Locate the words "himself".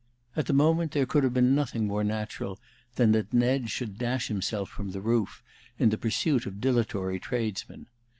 4.29-4.67